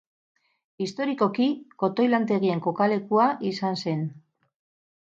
Historikoki, 0.85 1.47
kotoi 1.83 2.09
lantegien 2.15 2.65
kokalekua 2.69 3.31
izan 3.53 3.83
zen. 3.87 4.07